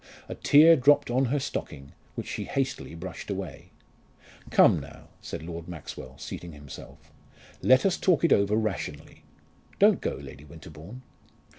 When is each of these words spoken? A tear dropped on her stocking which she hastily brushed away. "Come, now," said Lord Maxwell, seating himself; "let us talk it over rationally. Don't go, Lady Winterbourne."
A 0.27 0.33
tear 0.33 0.75
dropped 0.75 1.11
on 1.11 1.25
her 1.25 1.39
stocking 1.39 1.91
which 2.15 2.25
she 2.27 2.45
hastily 2.45 2.95
brushed 2.95 3.29
away. 3.29 3.69
"Come, 4.49 4.79
now," 4.79 5.09
said 5.21 5.43
Lord 5.43 5.67
Maxwell, 5.67 6.17
seating 6.17 6.53
himself; 6.53 7.11
"let 7.61 7.85
us 7.85 7.97
talk 7.97 8.23
it 8.23 8.33
over 8.33 8.55
rationally. 8.55 9.25
Don't 9.77 10.01
go, 10.01 10.15
Lady 10.15 10.43
Winterbourne." 10.43 11.03